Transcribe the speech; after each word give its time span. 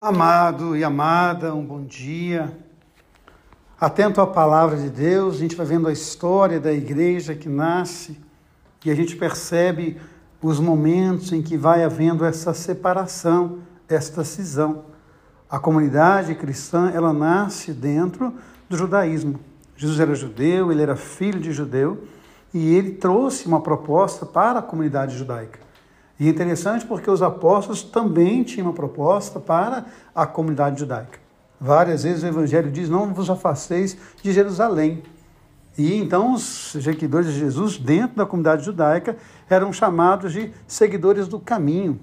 Amado 0.00 0.76
e 0.76 0.84
amada, 0.84 1.52
um 1.52 1.64
bom 1.64 1.82
dia. 1.82 2.56
Atento 3.80 4.20
à 4.20 4.26
palavra 4.28 4.76
de 4.76 4.88
Deus, 4.88 5.34
a 5.34 5.38
gente 5.40 5.56
vai 5.56 5.66
vendo 5.66 5.88
a 5.88 5.92
história 5.92 6.60
da 6.60 6.72
igreja 6.72 7.34
que 7.34 7.48
nasce 7.48 8.16
e 8.84 8.92
a 8.92 8.94
gente 8.94 9.16
percebe 9.16 10.00
os 10.40 10.60
momentos 10.60 11.32
em 11.32 11.42
que 11.42 11.56
vai 11.56 11.82
havendo 11.82 12.24
essa 12.24 12.54
separação, 12.54 13.58
esta 13.88 14.22
cisão. 14.22 14.84
A 15.50 15.58
comunidade 15.58 16.32
cristã, 16.36 16.92
ela 16.94 17.12
nasce 17.12 17.72
dentro 17.72 18.34
do 18.68 18.76
judaísmo. 18.76 19.40
Jesus 19.76 19.98
era 19.98 20.14
judeu, 20.14 20.70
ele 20.70 20.82
era 20.82 20.94
filho 20.94 21.40
de 21.40 21.50
judeu 21.50 22.04
e 22.54 22.72
ele 22.72 22.92
trouxe 22.92 23.48
uma 23.48 23.60
proposta 23.60 24.24
para 24.24 24.60
a 24.60 24.62
comunidade 24.62 25.18
judaica. 25.18 25.58
E 26.18 26.26
é 26.26 26.30
interessante 26.30 26.84
porque 26.84 27.10
os 27.10 27.22
apóstolos 27.22 27.82
também 27.82 28.42
tinham 28.42 28.66
uma 28.66 28.72
proposta 28.72 29.38
para 29.38 29.86
a 30.14 30.26
comunidade 30.26 30.80
judaica. 30.80 31.18
Várias 31.60 32.02
vezes 32.02 32.22
o 32.22 32.26
Evangelho 32.26 32.70
diz: 32.70 32.88
não 32.88 33.12
vos 33.12 33.30
afasteis 33.30 33.96
de 34.22 34.32
Jerusalém. 34.32 35.02
E 35.76 35.94
então 35.94 36.34
os 36.34 36.72
seguidores 36.82 37.32
de 37.32 37.38
Jesus, 37.38 37.78
dentro 37.78 38.16
da 38.16 38.26
comunidade 38.26 38.64
judaica, 38.64 39.16
eram 39.48 39.72
chamados 39.72 40.32
de 40.32 40.52
seguidores 40.66 41.28
do 41.28 41.38
caminho. 41.38 42.00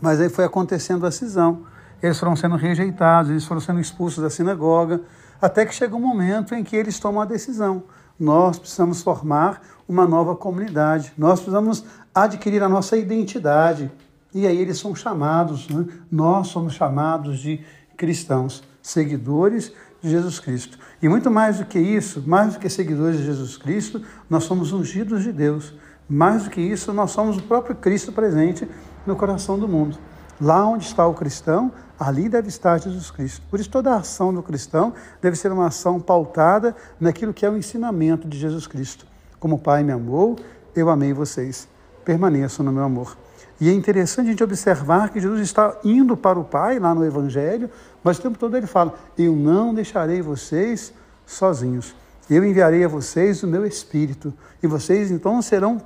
Mas 0.00 0.20
aí 0.20 0.30
foi 0.30 0.44
acontecendo 0.44 1.06
a 1.06 1.10
cisão. 1.10 1.62
Eles 2.02 2.18
foram 2.18 2.34
sendo 2.34 2.56
rejeitados, 2.56 3.30
eles 3.30 3.44
foram 3.44 3.60
sendo 3.60 3.80
expulsos 3.80 4.22
da 4.22 4.30
sinagoga, 4.30 5.02
até 5.40 5.66
que 5.66 5.74
chega 5.74 5.94
um 5.94 6.00
momento 6.00 6.54
em 6.54 6.64
que 6.64 6.76
eles 6.76 6.98
tomam 6.98 7.20
a 7.20 7.26
decisão. 7.26 7.84
Nós 8.18 8.58
precisamos 8.58 9.02
formar 9.02 9.60
uma 9.88 10.06
nova 10.06 10.34
comunidade, 10.34 11.12
nós 11.16 11.40
precisamos 11.40 11.84
adquirir 12.14 12.62
a 12.62 12.68
nossa 12.68 12.96
identidade. 12.96 13.90
E 14.32 14.46
aí 14.46 14.58
eles 14.58 14.78
são 14.78 14.94
chamados, 14.94 15.68
né? 15.68 15.86
nós 16.10 16.48
somos 16.48 16.74
chamados 16.74 17.38
de 17.38 17.60
cristãos, 17.96 18.64
seguidores 18.82 19.72
de 20.02 20.10
Jesus 20.10 20.38
Cristo. 20.38 20.78
E 21.00 21.08
muito 21.08 21.30
mais 21.30 21.58
do 21.58 21.64
que 21.64 21.78
isso, 21.78 22.22
mais 22.26 22.54
do 22.54 22.60
que 22.60 22.68
seguidores 22.68 23.18
de 23.18 23.24
Jesus 23.24 23.56
Cristo, 23.56 24.02
nós 24.28 24.44
somos 24.44 24.72
ungidos 24.72 25.22
de 25.22 25.32
Deus. 25.32 25.74
Mais 26.08 26.44
do 26.44 26.50
que 26.50 26.60
isso, 26.60 26.92
nós 26.92 27.10
somos 27.12 27.38
o 27.38 27.42
próprio 27.42 27.74
Cristo 27.74 28.12
presente 28.12 28.68
no 29.06 29.16
coração 29.16 29.58
do 29.58 29.66
mundo. 29.66 29.96
Lá 30.40 30.66
onde 30.66 30.84
está 30.84 31.06
o 31.06 31.14
cristão, 31.14 31.72
ali 31.98 32.28
deve 32.28 32.48
estar 32.48 32.78
Jesus 32.78 33.10
Cristo. 33.10 33.42
Por 33.48 33.60
isso, 33.60 33.70
toda 33.70 33.92
a 33.92 33.98
ação 33.98 34.34
do 34.34 34.42
cristão 34.42 34.92
deve 35.22 35.36
ser 35.36 35.52
uma 35.52 35.66
ação 35.66 36.00
pautada 36.00 36.74
naquilo 37.00 37.32
que 37.32 37.46
é 37.46 37.50
o 37.50 37.56
ensinamento 37.56 38.28
de 38.28 38.38
Jesus 38.38 38.66
Cristo. 38.66 39.06
Como 39.44 39.56
o 39.56 39.58
Pai 39.58 39.84
me 39.84 39.92
amou, 39.92 40.36
eu 40.74 40.88
amei 40.88 41.12
vocês 41.12 41.68
permaneçam 42.02 42.64
no 42.64 42.72
meu 42.72 42.82
amor. 42.82 43.14
E 43.60 43.68
é 43.68 43.72
interessante 43.74 44.28
a 44.28 44.30
gente 44.30 44.42
observar 44.42 45.10
que 45.10 45.20
Jesus 45.20 45.38
está 45.42 45.76
indo 45.84 46.16
para 46.16 46.40
o 46.40 46.44
Pai, 46.44 46.78
lá 46.78 46.94
no 46.94 47.04
Evangelho, 47.04 47.68
mas 48.02 48.18
o 48.18 48.22
tempo 48.22 48.38
todo 48.38 48.56
ele 48.56 48.66
fala: 48.66 48.94
Eu 49.18 49.36
não 49.36 49.74
deixarei 49.74 50.22
vocês 50.22 50.94
sozinhos. 51.26 51.94
Eu 52.30 52.42
enviarei 52.42 52.84
a 52.84 52.88
vocês 52.88 53.42
o 53.42 53.46
meu 53.46 53.66
Espírito. 53.66 54.32
E 54.62 54.66
vocês 54.66 55.10
então 55.10 55.42
serão 55.42 55.78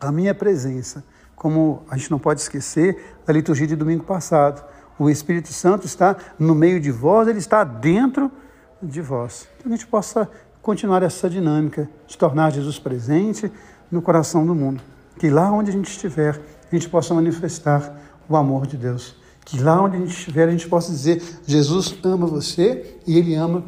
a 0.00 0.10
minha 0.10 0.34
presença. 0.34 1.04
Como 1.36 1.84
a 1.88 1.96
gente 1.96 2.10
não 2.10 2.18
pode 2.18 2.40
esquecer 2.40 3.14
da 3.24 3.32
liturgia 3.32 3.68
de 3.68 3.76
domingo 3.76 4.02
passado. 4.02 4.60
O 4.98 5.08
Espírito 5.08 5.52
Santo 5.52 5.86
está 5.86 6.16
no 6.36 6.52
meio 6.52 6.80
de 6.80 6.90
vós, 6.90 7.28
ele 7.28 7.38
está 7.38 7.62
dentro 7.62 8.28
de 8.82 9.00
vós. 9.00 9.48
Que 9.60 9.68
a 9.68 9.70
gente 9.70 9.86
possa 9.86 10.28
continuar 10.68 11.02
essa 11.02 11.30
dinâmica 11.30 11.88
de 12.06 12.18
tornar 12.18 12.52
Jesus 12.52 12.78
presente 12.78 13.50
no 13.90 14.02
coração 14.02 14.46
do 14.46 14.54
mundo 14.54 14.82
que 15.18 15.28
lá 15.28 15.50
onde 15.52 15.70
a 15.70 15.72
gente 15.72 15.90
estiver, 15.90 16.40
a 16.70 16.74
gente 16.74 16.88
possa 16.88 17.12
manifestar 17.12 18.00
o 18.28 18.36
amor 18.36 18.66
de 18.66 18.76
Deus. 18.76 19.16
Que 19.44 19.58
lá 19.60 19.82
onde 19.82 19.96
a 19.96 19.98
gente 19.98 20.16
estiver, 20.16 20.46
a 20.48 20.50
gente 20.50 20.68
possa 20.68 20.92
dizer: 20.92 21.22
Jesus 21.46 21.98
ama 22.04 22.26
você 22.26 22.98
e 23.06 23.18
Ele 23.18 23.34
ama 23.34 23.64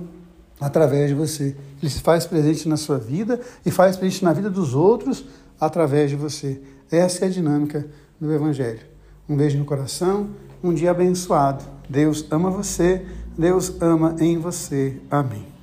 através 0.60 1.08
de 1.08 1.14
você. 1.14 1.56
Ele 1.80 1.90
se 1.90 2.00
faz 2.00 2.26
presente 2.26 2.68
na 2.68 2.76
sua 2.76 2.98
vida 2.98 3.40
e 3.64 3.70
faz 3.70 3.96
presente 3.96 4.24
na 4.24 4.32
vida 4.32 4.50
dos 4.50 4.74
outros 4.74 5.24
através 5.58 6.10
de 6.10 6.16
você. 6.16 6.60
Essa 6.90 7.24
é 7.24 7.28
a 7.28 7.30
dinâmica 7.30 7.86
do 8.20 8.32
Evangelho. 8.32 8.80
Um 9.28 9.36
beijo 9.36 9.58
no 9.58 9.64
coração, 9.64 10.28
um 10.62 10.74
dia 10.74 10.90
abençoado. 10.90 11.64
Deus 11.88 12.26
ama 12.30 12.50
você, 12.50 13.04
Deus 13.36 13.74
ama 13.80 14.14
em 14.20 14.38
você. 14.38 15.00
Amém. 15.10 15.59